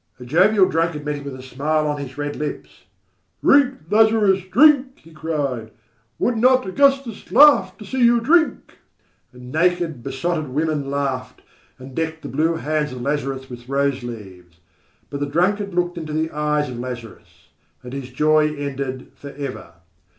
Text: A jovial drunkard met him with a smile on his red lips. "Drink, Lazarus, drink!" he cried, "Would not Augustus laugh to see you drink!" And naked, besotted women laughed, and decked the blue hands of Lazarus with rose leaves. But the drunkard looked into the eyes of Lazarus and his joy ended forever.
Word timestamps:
A 0.19 0.25
jovial 0.25 0.65
drunkard 0.67 1.05
met 1.05 1.13
him 1.17 1.25
with 1.25 1.35
a 1.35 1.43
smile 1.43 1.85
on 1.87 1.99
his 1.99 2.17
red 2.17 2.35
lips. 2.35 2.85
"Drink, 3.43 3.81
Lazarus, 3.91 4.43
drink!" 4.49 4.97
he 4.97 5.11
cried, 5.11 5.69
"Would 6.17 6.37
not 6.37 6.65
Augustus 6.65 7.31
laugh 7.31 7.77
to 7.77 7.85
see 7.85 8.01
you 8.03 8.19
drink!" 8.19 8.79
And 9.31 9.51
naked, 9.51 10.01
besotted 10.01 10.49
women 10.49 10.89
laughed, 10.89 11.43
and 11.77 11.93
decked 11.93 12.23
the 12.23 12.29
blue 12.29 12.55
hands 12.55 12.91
of 12.91 13.03
Lazarus 13.03 13.47
with 13.47 13.69
rose 13.69 14.01
leaves. 14.01 14.57
But 15.11 15.19
the 15.19 15.27
drunkard 15.27 15.75
looked 15.75 15.99
into 15.99 16.13
the 16.13 16.31
eyes 16.31 16.67
of 16.67 16.79
Lazarus 16.79 17.49
and 17.83 17.93
his 17.93 18.09
joy 18.09 18.55
ended 18.55 19.11
forever. 19.13 19.73